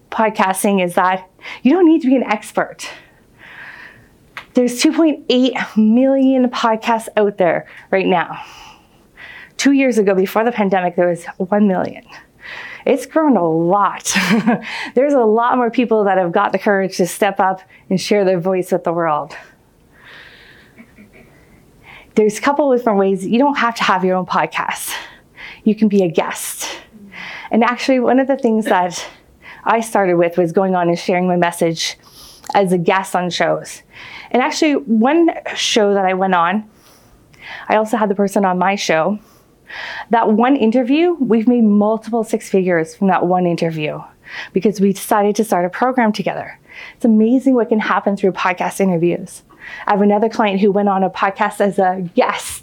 podcasting 0.09 0.83
is 0.83 0.95
that 0.95 1.29
you 1.61 1.71
don't 1.71 1.85
need 1.85 2.01
to 2.01 2.07
be 2.07 2.15
an 2.15 2.23
expert. 2.23 2.89
There's 4.55 4.81
2.8 4.81 5.75
million 5.75 6.49
podcasts 6.49 7.09
out 7.17 7.37
there 7.37 7.67
right 7.91 8.05
now. 8.05 8.41
Two 9.57 9.73
years 9.73 9.97
ago, 9.97 10.15
before 10.15 10.45
the 10.45 10.51
pandemic, 10.53 10.95
there 10.95 11.09
was 11.09 11.25
1 11.37 11.67
million. 11.67 12.05
It's 12.85 13.05
grown 13.05 13.35
a 13.35 13.45
lot. 13.45 14.13
There's 14.95 15.13
a 15.13 15.19
lot 15.19 15.57
more 15.57 15.69
people 15.69 16.05
that 16.05 16.17
have 16.17 16.31
got 16.31 16.53
the 16.53 16.59
courage 16.59 16.97
to 16.97 17.07
step 17.07 17.39
up 17.41 17.61
and 17.89 17.99
share 17.99 18.23
their 18.23 18.39
voice 18.39 18.71
with 18.71 18.85
the 18.85 18.93
world. 18.93 19.35
there's 22.15 22.37
a 22.37 22.41
couple 22.41 22.71
of 22.71 22.79
different 22.79 22.99
ways. 22.99 23.25
You 23.25 23.39
don't 23.39 23.57
have 23.57 23.75
to 23.75 23.83
have 23.83 24.05
your 24.05 24.15
own 24.15 24.25
podcast. 24.25 24.93
You 25.65 25.75
can 25.75 25.89
be 25.89 26.03
a 26.03 26.07
guest. 26.07 26.79
And 27.51 27.61
actually, 27.63 27.99
one 27.99 28.19
of 28.19 28.27
the 28.27 28.37
things 28.37 28.65
that 28.65 29.05
I 29.65 29.81
started 29.81 30.15
with 30.15 30.37
was 30.37 30.53
going 30.53 30.75
on 30.75 30.87
and 30.87 30.97
sharing 30.97 31.27
my 31.27 31.35
message 31.35 31.97
as 32.53 32.71
a 32.71 32.77
guest 32.77 33.15
on 33.15 33.29
shows. 33.29 33.81
And 34.31 34.41
actually, 34.41 34.73
one 34.73 35.29
show 35.55 35.93
that 35.93 36.05
I 36.05 36.13
went 36.13 36.35
on, 36.35 36.69
I 37.67 37.75
also 37.75 37.97
had 37.97 38.09
the 38.09 38.15
person 38.15 38.45
on 38.45 38.57
my 38.57 38.75
show. 38.75 39.19
That 40.11 40.31
one 40.31 40.55
interview, 40.55 41.15
we've 41.15 41.47
made 41.47 41.63
multiple 41.63 42.23
six 42.23 42.49
figures 42.49 42.95
from 42.95 43.07
that 43.07 43.25
one 43.25 43.45
interview 43.45 44.01
because 44.53 44.79
we 44.79 44.93
decided 44.93 45.35
to 45.37 45.43
start 45.43 45.65
a 45.65 45.69
program 45.69 46.11
together. 46.11 46.59
It's 46.95 47.05
amazing 47.05 47.55
what 47.55 47.69
can 47.69 47.79
happen 47.79 48.15
through 48.15 48.33
podcast 48.33 48.79
interviews. 48.79 49.43
I 49.87 49.91
have 49.91 50.01
another 50.01 50.29
client 50.29 50.61
who 50.61 50.71
went 50.71 50.89
on 50.89 51.03
a 51.03 51.09
podcast 51.09 51.61
as 51.61 51.79
a 51.79 52.07
guest. 52.15 52.54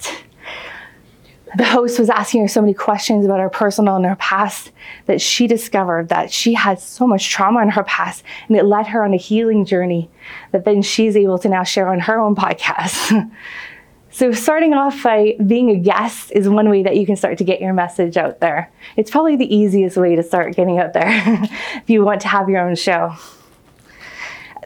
The 1.56 1.64
host 1.64 1.98
was 1.98 2.08
asking 2.08 2.42
her 2.42 2.48
so 2.48 2.60
many 2.60 2.74
questions 2.74 3.24
about 3.24 3.40
her 3.40 3.50
personal 3.50 3.96
and 3.96 4.06
her 4.06 4.16
past 4.16 4.72
that 5.06 5.20
she 5.20 5.46
discovered 5.46 6.08
that 6.08 6.32
she 6.32 6.54
had 6.54 6.80
so 6.80 7.06
much 7.06 7.28
trauma 7.28 7.60
in 7.60 7.70
her 7.70 7.84
past 7.84 8.24
and 8.48 8.56
it 8.56 8.64
led 8.64 8.86
her 8.88 9.04
on 9.04 9.12
a 9.12 9.18
healing 9.18 9.64
journey 9.64 10.10
that 10.52 10.64
then 10.64 10.82
she's 10.82 11.16
able 11.16 11.38
to 11.38 11.48
now 11.48 11.62
share 11.62 11.88
on 11.88 12.00
her 12.00 12.18
own 12.18 12.34
podcast. 12.34 13.30
so, 14.10 14.32
starting 14.32 14.72
off 14.72 15.02
by 15.02 15.36
being 15.46 15.70
a 15.70 15.76
guest 15.76 16.32
is 16.32 16.48
one 16.48 16.70
way 16.70 16.82
that 16.82 16.96
you 16.96 17.04
can 17.04 17.16
start 17.16 17.38
to 17.38 17.44
get 17.44 17.60
your 17.60 17.74
message 17.74 18.16
out 18.16 18.40
there. 18.40 18.70
It's 18.96 19.10
probably 19.10 19.36
the 19.36 19.54
easiest 19.54 19.96
way 19.96 20.16
to 20.16 20.22
start 20.22 20.56
getting 20.56 20.78
out 20.78 20.94
there 20.94 21.08
if 21.76 21.90
you 21.90 22.04
want 22.04 22.22
to 22.22 22.28
have 22.28 22.48
your 22.48 22.66
own 22.66 22.76
show. 22.76 23.14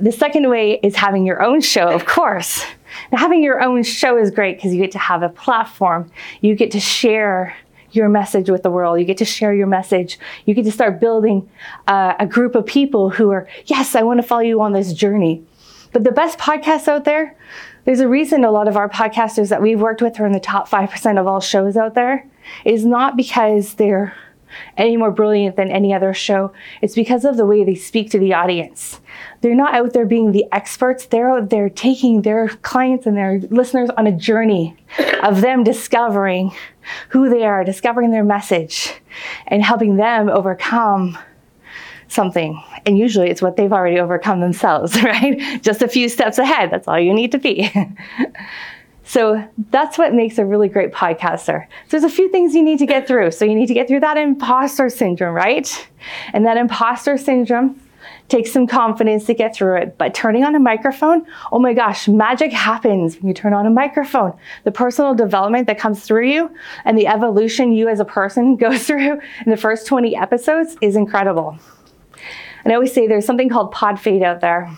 The 0.00 0.12
second 0.12 0.50
way 0.50 0.78
is 0.82 0.94
having 0.94 1.24
your 1.24 1.42
own 1.42 1.62
show, 1.62 1.88
of 1.88 2.04
course. 2.04 2.62
Now, 3.10 3.18
having 3.18 3.42
your 3.42 3.62
own 3.62 3.82
show 3.82 4.18
is 4.18 4.30
great 4.30 4.56
because 4.56 4.74
you 4.74 4.80
get 4.80 4.92
to 4.92 4.98
have 4.98 5.22
a 5.22 5.30
platform. 5.30 6.10
You 6.42 6.54
get 6.54 6.70
to 6.72 6.80
share 6.80 7.56
your 7.92 8.10
message 8.10 8.50
with 8.50 8.62
the 8.62 8.70
world. 8.70 8.98
You 8.98 9.06
get 9.06 9.16
to 9.18 9.24
share 9.24 9.54
your 9.54 9.66
message. 9.66 10.18
You 10.44 10.52
get 10.52 10.66
to 10.66 10.72
start 10.72 11.00
building 11.00 11.48
uh, 11.86 12.14
a 12.18 12.26
group 12.26 12.54
of 12.54 12.66
people 12.66 13.08
who 13.08 13.30
are, 13.30 13.48
yes, 13.64 13.94
I 13.94 14.02
want 14.02 14.20
to 14.20 14.26
follow 14.26 14.42
you 14.42 14.60
on 14.60 14.74
this 14.74 14.92
journey. 14.92 15.42
But 15.92 16.04
the 16.04 16.12
best 16.12 16.38
podcasts 16.38 16.88
out 16.88 17.04
there, 17.04 17.34
there's 17.86 18.00
a 18.00 18.08
reason 18.08 18.44
a 18.44 18.50
lot 18.50 18.68
of 18.68 18.76
our 18.76 18.90
podcasters 18.90 19.48
that 19.48 19.62
we've 19.62 19.80
worked 19.80 20.02
with 20.02 20.20
are 20.20 20.26
in 20.26 20.32
the 20.32 20.40
top 20.40 20.68
5% 20.68 21.18
of 21.18 21.26
all 21.26 21.40
shows 21.40 21.74
out 21.76 21.94
there, 21.94 22.26
is 22.66 22.84
not 22.84 23.16
because 23.16 23.74
they're 23.74 24.14
any 24.76 24.96
more 24.96 25.10
brilliant 25.10 25.56
than 25.56 25.70
any 25.70 25.94
other 25.94 26.12
show. 26.12 26.52
It's 26.82 26.94
because 26.94 27.24
of 27.24 27.36
the 27.36 27.46
way 27.46 27.64
they 27.64 27.74
speak 27.74 28.10
to 28.10 28.18
the 28.18 28.34
audience. 28.34 29.00
They're 29.46 29.54
not 29.54 29.74
out 29.76 29.92
there 29.92 30.06
being 30.06 30.32
the 30.32 30.44
experts, 30.50 31.06
they're 31.06 31.30
out 31.30 31.50
there 31.50 31.68
taking 31.68 32.22
their 32.22 32.48
clients 32.48 33.06
and 33.06 33.16
their 33.16 33.38
listeners 33.50 33.88
on 33.90 34.08
a 34.08 34.10
journey 34.10 34.76
of 35.22 35.40
them 35.40 35.62
discovering 35.62 36.50
who 37.10 37.28
they 37.28 37.44
are, 37.44 37.62
discovering 37.62 38.10
their 38.10 38.24
message, 38.24 38.92
and 39.46 39.62
helping 39.62 39.98
them 39.98 40.28
overcome 40.28 41.16
something. 42.08 42.60
And 42.86 42.98
usually 42.98 43.30
it's 43.30 43.40
what 43.40 43.56
they've 43.56 43.72
already 43.72 44.00
overcome 44.00 44.40
themselves, 44.40 45.00
right? 45.04 45.62
Just 45.62 45.80
a 45.80 45.86
few 45.86 46.08
steps 46.08 46.38
ahead. 46.38 46.72
That's 46.72 46.88
all 46.88 46.98
you 46.98 47.14
need 47.14 47.30
to 47.30 47.38
be. 47.38 47.70
So 49.08 49.48
that's 49.70 49.98
what 49.98 50.14
makes 50.14 50.36
a 50.36 50.44
really 50.44 50.68
great 50.68 50.90
podcaster. 50.90 51.68
So 51.68 51.90
there's 51.90 52.02
a 52.02 52.08
few 52.08 52.28
things 52.28 52.56
you 52.56 52.62
need 52.64 52.80
to 52.80 52.86
get 52.86 53.06
through. 53.06 53.30
So 53.30 53.44
you 53.44 53.54
need 53.54 53.68
to 53.68 53.74
get 53.74 53.86
through 53.86 54.00
that 54.00 54.16
imposter 54.16 54.90
syndrome, 54.90 55.32
right? 55.32 55.88
And 56.32 56.44
that 56.44 56.56
imposter 56.56 57.16
syndrome 57.16 57.80
takes 58.28 58.52
some 58.52 58.66
confidence 58.66 59.24
to 59.26 59.34
get 59.34 59.54
through 59.54 59.76
it. 59.76 59.98
But 59.98 60.14
turning 60.14 60.44
on 60.44 60.54
a 60.54 60.60
microphone, 60.60 61.26
oh 61.52 61.58
my 61.58 61.72
gosh, 61.72 62.08
magic 62.08 62.52
happens 62.52 63.16
when 63.16 63.28
you 63.28 63.34
turn 63.34 63.52
on 63.52 63.66
a 63.66 63.70
microphone. 63.70 64.36
The 64.64 64.72
personal 64.72 65.14
development 65.14 65.66
that 65.66 65.78
comes 65.78 66.04
through 66.04 66.26
you 66.26 66.50
and 66.84 66.98
the 66.98 67.06
evolution 67.06 67.72
you 67.72 67.88
as 67.88 68.00
a 68.00 68.04
person 68.04 68.56
go 68.66 68.76
through 68.76 69.20
in 69.44 69.50
the 69.50 69.56
first 69.56 69.86
20 69.86 70.16
episodes 70.16 70.76
is 70.80 70.96
incredible. 70.96 71.58
And 72.64 72.72
I 72.72 72.74
always 72.74 72.92
say 72.92 73.06
there's 73.06 73.26
something 73.26 73.48
called 73.48 73.72
pod 73.72 74.00
fade 74.00 74.22
out 74.22 74.40
there 74.40 74.70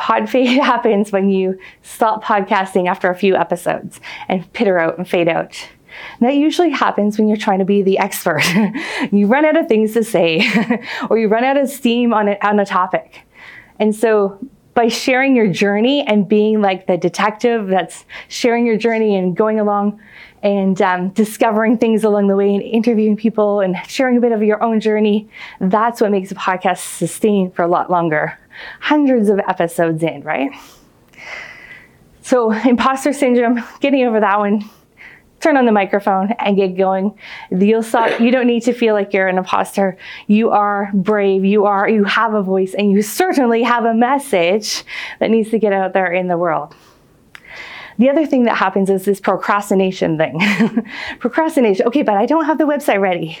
pod 0.00 0.28
fade 0.30 0.58
happens 0.58 1.12
when 1.12 1.28
you 1.28 1.58
stop 1.82 2.24
podcasting 2.24 2.88
after 2.88 3.10
a 3.10 3.14
few 3.14 3.36
episodes 3.36 4.00
and 4.28 4.50
pitter 4.52 4.78
out 4.78 4.98
and 4.98 5.08
fade 5.08 5.28
out. 5.28 5.68
And 6.18 6.28
that 6.28 6.36
usually 6.36 6.70
happens 6.70 7.18
when 7.18 7.28
you're 7.28 7.36
trying 7.36 7.58
to 7.58 7.64
be 7.64 7.82
the 7.82 7.98
expert. 7.98 8.42
you 9.12 9.26
run 9.26 9.44
out 9.44 9.56
of 9.56 9.66
things 9.66 9.92
to 9.94 10.04
say, 10.04 10.42
or 11.10 11.18
you 11.18 11.28
run 11.28 11.44
out 11.44 11.56
of 11.56 11.68
steam 11.68 12.12
on, 12.12 12.28
it, 12.28 12.38
on 12.42 12.58
a 12.58 12.66
topic. 12.66 13.22
And 13.78 13.94
so, 13.94 14.38
by 14.74 14.88
sharing 14.88 15.34
your 15.34 15.48
journey 15.48 16.06
and 16.06 16.28
being 16.28 16.62
like 16.62 16.86
the 16.86 16.96
detective 16.96 17.66
that's 17.66 18.04
sharing 18.28 18.64
your 18.64 18.76
journey 18.76 19.16
and 19.16 19.36
going 19.36 19.58
along 19.58 20.00
and 20.42 20.80
um, 20.80 21.08
discovering 21.10 21.76
things 21.76 22.04
along 22.04 22.28
the 22.28 22.36
way 22.36 22.54
and 22.54 22.62
interviewing 22.62 23.16
people 23.16 23.60
and 23.60 23.76
sharing 23.88 24.16
a 24.16 24.20
bit 24.20 24.32
of 24.32 24.42
your 24.42 24.62
own 24.62 24.80
journey, 24.80 25.28
that's 25.60 26.00
what 26.00 26.10
makes 26.10 26.30
a 26.30 26.34
podcast 26.34 26.78
sustain 26.78 27.50
for 27.50 27.62
a 27.62 27.68
lot 27.68 27.90
longer 27.90 28.38
hundreds 28.80 29.28
of 29.28 29.38
episodes 29.40 30.02
in, 30.02 30.22
right? 30.22 30.50
So, 32.22 32.52
imposter 32.52 33.12
syndrome, 33.12 33.62
getting 33.80 34.04
over 34.06 34.20
that 34.20 34.38
one, 34.38 34.68
turn 35.40 35.56
on 35.56 35.64
the 35.66 35.72
microphone 35.72 36.32
and 36.38 36.56
get 36.56 36.76
going. 36.76 37.18
You'll 37.50 37.84
you 38.20 38.30
don't 38.30 38.46
need 38.46 38.62
to 38.64 38.72
feel 38.72 38.94
like 38.94 39.12
you're 39.12 39.28
an 39.28 39.38
imposter. 39.38 39.96
You 40.26 40.50
are 40.50 40.90
brave, 40.94 41.44
you 41.44 41.66
are, 41.66 41.88
you 41.88 42.04
have 42.04 42.34
a 42.34 42.42
voice, 42.42 42.74
and 42.74 42.90
you 42.90 43.02
certainly 43.02 43.62
have 43.62 43.84
a 43.84 43.94
message 43.94 44.84
that 45.18 45.30
needs 45.30 45.50
to 45.50 45.58
get 45.58 45.72
out 45.72 45.92
there 45.92 46.12
in 46.12 46.28
the 46.28 46.38
world. 46.38 46.74
The 48.00 48.08
other 48.08 48.24
thing 48.24 48.44
that 48.44 48.56
happens 48.56 48.88
is 48.88 49.04
this 49.04 49.20
procrastination 49.20 50.16
thing. 50.16 50.40
procrastination. 51.18 51.86
Okay, 51.86 52.00
but 52.00 52.16
I 52.16 52.24
don't 52.24 52.46
have 52.46 52.56
the 52.56 52.64
website 52.64 52.98
ready. 52.98 53.38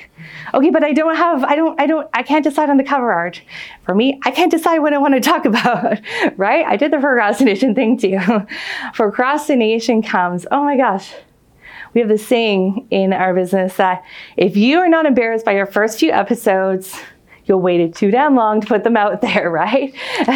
Okay, 0.52 0.68
but 0.68 0.84
I 0.84 0.92
don't 0.92 1.16
have, 1.16 1.42
I 1.44 1.56
don't, 1.56 1.80
I 1.80 1.86
don't, 1.86 2.06
I 2.12 2.22
can't 2.22 2.44
decide 2.44 2.68
on 2.68 2.76
the 2.76 2.84
cover 2.84 3.10
art. 3.10 3.40
For 3.86 3.94
me, 3.94 4.20
I 4.26 4.30
can't 4.30 4.50
decide 4.50 4.80
what 4.80 4.92
I 4.92 4.98
want 4.98 5.14
to 5.14 5.20
talk 5.20 5.44
about, 5.46 6.00
right? 6.36 6.66
I 6.66 6.76
did 6.76 6.92
the 6.92 6.98
procrastination 6.98 7.74
thing 7.74 7.96
too. 7.96 8.18
procrastination 8.92 10.02
comes, 10.02 10.46
oh 10.50 10.62
my 10.62 10.76
gosh. 10.76 11.10
We 11.94 12.00
have 12.00 12.08
this 12.08 12.26
saying 12.26 12.86
in 12.90 13.12
our 13.12 13.34
business 13.34 13.76
that 13.76 14.04
if 14.36 14.56
you 14.56 14.78
are 14.78 14.88
not 14.88 15.06
embarrassed 15.06 15.44
by 15.44 15.52
your 15.52 15.66
first 15.66 15.98
few 15.98 16.12
episodes, 16.12 16.98
you'll 17.44 17.60
waited 17.60 17.94
too 17.94 18.10
damn 18.10 18.36
long 18.36 18.60
to 18.60 18.66
put 18.66 18.84
them 18.84 18.96
out 18.96 19.20
there, 19.22 19.50
right? 19.50 19.94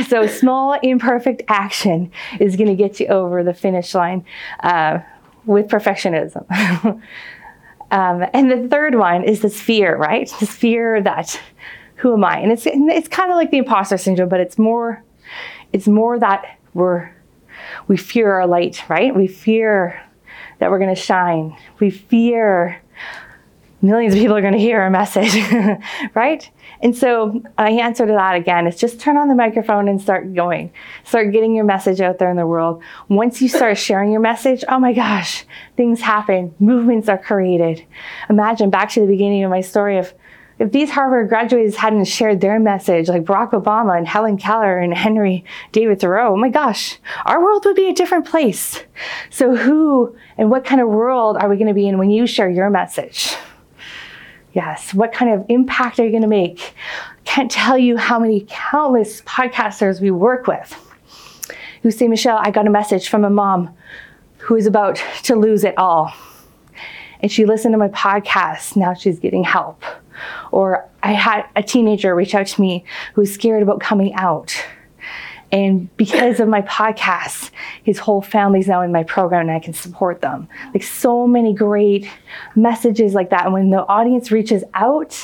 So 0.09 0.27
small, 0.27 0.73
imperfect 0.83 1.43
action 1.49 2.11
is 2.41 2.57
going 2.57 2.69
to 2.69 2.75
get 2.75 3.01
you 3.01 3.07
over 3.07 3.43
the 3.43 3.55
finish 3.55 3.95
line 3.95 4.25
uh, 4.61 4.99
with 5.45 5.69
perfectionism. 5.69 6.45
um, 7.91 8.25
and 8.33 8.51
the 8.51 8.69
third 8.69 8.97
one 8.97 9.25
is 9.25 9.41
this 9.41 9.61
fear, 9.61 9.97
right? 9.97 10.33
This 10.41 10.51
fear 10.51 11.01
that 11.03 11.41
who 11.97 12.15
am 12.15 12.25
I? 12.25 12.39
And 12.39 12.53
it's 12.53 12.67
it's 12.67 13.09
kind 13.09 13.31
of 13.31 13.37
like 13.37 13.51
the 13.51 13.59
imposter 13.59 13.97
syndrome, 13.97 14.29
but 14.29 14.41
it's 14.41 14.59
more 14.59 15.03
it's 15.73 15.87
more 15.87 16.19
that 16.19 16.59
we're 16.75 17.11
we 17.89 17.97
fear 17.97 18.33
our 18.33 18.47
light, 18.47 18.83
right? 18.89 19.15
We 19.15 19.27
fear 19.27 20.04
that 20.59 20.71
we're 20.71 20.79
going 20.79 20.95
to 20.95 21.01
shine. 21.01 21.57
We 21.81 21.91
fear 21.91 22.81
millions 23.85 24.15
of 24.15 24.21
people 24.21 24.37
are 24.37 24.41
going 24.41 24.55
to 24.55 24.59
hear 24.59 24.81
our 24.81 24.91
message, 24.91 25.35
right? 26.15 26.51
And 26.81 26.97
so 26.97 27.43
my 27.59 27.71
answer 27.71 28.07
to 28.07 28.13
that 28.13 28.35
again 28.35 28.67
is 28.67 28.77
just 28.77 28.99
turn 28.99 29.17
on 29.17 29.29
the 29.29 29.35
microphone 29.35 29.89
and 29.89 30.01
start 30.01 30.35
going. 30.35 30.73
Start 31.05 31.33
getting 31.33 31.55
your 31.55 31.65
message 31.65 32.01
out 32.01 32.19
there 32.19 32.31
in 32.31 32.37
the 32.37 32.47
world. 32.47 32.83
Once 33.09 33.43
you 33.43 33.49
start 33.49 33.77
sharing 33.77 34.11
your 34.11 34.21
message, 34.21 34.65
oh 34.69 34.79
my 34.79 34.93
gosh, 34.93 35.45
things 35.77 36.01
happen. 36.01 36.55
Movements 36.59 37.09
are 37.09 37.19
created. 37.19 37.85
Imagine 38.31 38.71
back 38.71 38.91
to 38.91 39.01
the 39.01 39.07
beginning 39.07 39.45
of 39.45 39.51
my 39.51 39.61
story 39.61 39.99
of 39.99 40.15
if 40.59 40.73
these 40.73 40.91
Harvard 40.91 41.29
graduates 41.29 41.77
hadn't 41.77 42.05
shared 42.05 42.41
their 42.41 42.61
message, 42.61 43.09
like 43.09 43.25
Barack 43.25 43.51
Obama 43.51 43.97
and 43.97 44.07
Helen 44.07 44.37
Keller 44.37 44.79
and 44.79 44.95
Henry 44.95 45.45
David 45.73 46.01
Thoreau, 46.01 46.35
oh 46.35 46.37
my 46.37 46.49
gosh, 46.49 46.99
our 47.25 47.43
world 47.43 47.65
would 47.65 47.77
be 47.77 47.89
a 47.89 47.95
different 47.95 48.27
place. 48.27 48.83
So, 49.31 49.57
who 49.57 50.17
and 50.39 50.51
what 50.51 50.65
kind 50.65 50.81
of 50.81 50.89
world 50.89 51.37
are 51.37 51.49
we 51.49 51.57
going 51.57 51.69
to 51.69 51.75
be 51.75 51.89
in 51.89 51.99
when 51.99 52.11
you 52.11 52.27
share 52.27 52.49
your 52.49 52.71
message? 52.71 53.35
Yes. 54.53 54.95
What 54.95 55.13
kind 55.13 55.33
of 55.33 55.45
impact 55.49 55.99
are 55.99 56.05
you 56.05 56.11
going 56.11 56.23
to 56.23 56.29
make? 56.29 56.75
Can't 57.25 57.51
tell 57.51 57.77
you 57.77 57.97
how 57.97 58.21
many 58.21 58.47
countless 58.49 59.23
podcasters 59.23 60.01
we 60.01 60.13
work 60.13 60.47
with 60.47 60.75
who 61.83 61.91
say, 61.91 62.09
Michelle, 62.09 62.39
I 62.41 62.51
got 62.51 62.67
a 62.67 62.71
message 62.71 63.09
from 63.09 63.25
a 63.25 63.31
mom 63.31 63.75
who 64.39 64.57
is 64.57 64.67
about 64.67 65.03
to 65.25 65.37
lose 65.37 65.65
it 65.65 65.77
all. 65.77 66.13
And 67.21 67.31
she 67.31 67.45
listened 67.45 67.75
to 67.75 67.79
my 67.79 67.89
podcast. 67.89 68.77
Now 68.77 68.95
she's 68.95 69.19
getting 69.19 69.45
help. 69.45 69.83
Or 70.53 70.89
I 71.03 71.13
had 71.13 71.47
a 71.57 71.63
teenager 71.63 72.15
reach 72.15 72.35
out 72.35 72.47
to 72.47 72.61
me 72.61 72.85
who's 73.15 73.33
scared 73.33 73.63
about 73.63 73.81
coming 73.81 74.15
out. 74.15 74.55
And 75.53 75.95
because 75.97 76.41
of 76.41 76.49
my 76.49 76.63
podcast, 76.63 77.51
his 77.85 78.01
whole 78.01 78.21
family's 78.21 78.67
now 78.67 78.83
in 78.83 78.91
my 78.91 79.05
program 79.05 79.43
and 79.43 79.53
I 79.53 79.61
can 79.61 79.73
support 79.73 80.21
them. 80.21 80.49
Like 80.73 80.83
so 80.83 81.29
many 81.29 81.55
great 81.55 82.11
messages 82.57 83.15
like 83.15 83.31
that. 83.31 83.45
And 83.45 83.53
when 83.53 83.71
the 83.71 83.87
audience 83.87 84.33
reaches 84.33 84.65
out 84.75 85.17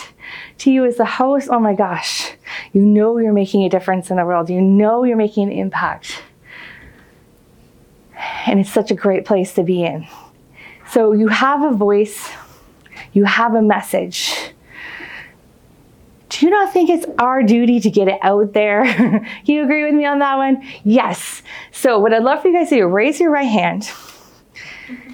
to 0.58 0.70
you 0.70 0.84
as 0.84 0.98
the 0.98 1.04
host, 1.04 1.48
oh 1.50 1.58
my 1.58 1.74
gosh, 1.74 2.30
you 2.72 2.82
know 2.82 3.18
you're 3.18 3.32
making 3.32 3.64
a 3.64 3.68
difference 3.68 4.08
in 4.08 4.18
the 4.18 4.24
world. 4.24 4.50
You 4.50 4.60
know 4.60 5.02
you're 5.02 5.16
making 5.16 5.48
an 5.48 5.52
impact. 5.52 6.22
And 8.46 8.60
it's 8.60 8.72
such 8.72 8.92
a 8.92 8.94
great 8.94 9.24
place 9.24 9.54
to 9.54 9.64
be 9.64 9.84
in. 9.84 10.06
So 10.90 11.12
you 11.12 11.26
have 11.26 11.62
a 11.62 11.76
voice, 11.76 12.30
you 13.12 13.24
have 13.24 13.54
a 13.54 13.62
message. 13.62 14.52
Do 16.30 16.46
you 16.46 16.50
not 16.50 16.72
think 16.72 16.88
it's 16.88 17.06
our 17.18 17.42
duty 17.42 17.80
to 17.80 17.90
get 17.90 18.06
it 18.06 18.18
out 18.22 18.52
there? 18.52 18.84
you 19.44 19.64
agree 19.64 19.84
with 19.84 19.94
me 19.94 20.06
on 20.06 20.20
that 20.20 20.36
one? 20.36 20.62
Yes. 20.84 21.42
So, 21.72 21.98
what 21.98 22.14
I'd 22.14 22.22
love 22.22 22.42
for 22.42 22.48
you 22.48 22.58
guys 22.58 22.68
to 22.68 22.76
do, 22.76 22.86
raise 22.86 23.18
your 23.18 23.30
right 23.30 23.42
hand 23.42 23.90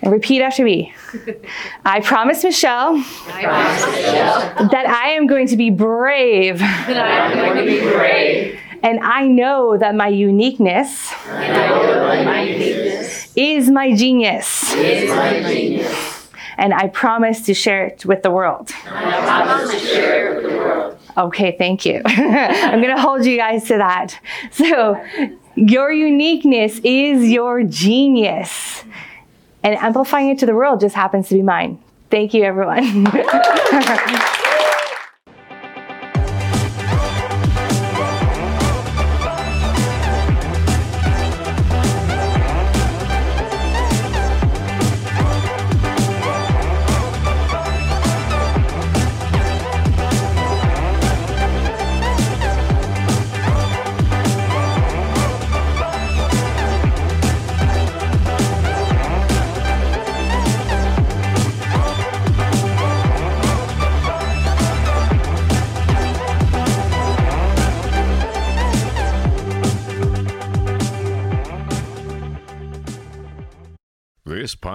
and 0.02 0.12
repeat 0.12 0.42
after 0.42 0.62
me. 0.62 0.94
I 1.84 2.00
promise 2.00 2.44
Michelle, 2.44 2.96
I 3.28 3.44
promise 3.44 3.86
Michelle 3.86 4.68
that 4.68 4.86
I 4.86 5.10
am 5.12 5.26
going 5.26 5.48
to 5.48 5.56
be 5.56 5.70
brave. 5.70 6.58
That 6.58 6.98
I 6.98 7.32
am 7.32 7.38
going 7.38 7.66
to 7.66 7.72
be 7.72 7.80
brave. 7.80 8.60
And 8.82 9.00
I 9.00 9.26
know 9.26 9.78
that 9.78 9.94
my 9.94 10.08
uniqueness, 10.08 11.12
my 11.26 12.42
uniqueness 12.42 13.32
is 13.34 13.70
my 13.70 13.94
genius. 13.94 14.74
Is 14.74 15.10
my 15.10 15.42
genius. 15.42 16.28
And 16.58 16.72
I 16.72 16.88
promise 16.88 17.42
to 17.46 17.54
share 17.54 17.86
it 17.86 18.06
with 18.06 18.22
the 18.22 18.30
world. 18.30 18.70
I 18.86 19.46
promise 19.46 19.70
to 19.72 19.78
share 19.78 20.32
it 20.32 20.42
with 20.42 20.52
the 20.52 20.58
world. 20.58 20.95
Okay, 21.16 21.56
thank 21.56 21.86
you. 21.86 22.02
I'm 22.06 22.82
going 22.82 22.94
to 22.94 23.00
hold 23.00 23.24
you 23.24 23.36
guys 23.36 23.64
to 23.68 23.78
that. 23.78 24.18
So, 24.50 25.02
your 25.54 25.90
uniqueness 25.90 26.78
is 26.84 27.30
your 27.30 27.62
genius 27.62 28.84
and 29.62 29.74
amplifying 29.76 30.30
it 30.30 30.38
to 30.40 30.46
the 30.46 30.54
world 30.54 30.80
just 30.80 30.94
happens 30.94 31.28
to 31.28 31.34
be 31.34 31.42
mine. 31.42 31.82
Thank 32.10 32.34
you, 32.34 32.44
everyone. 32.44 33.06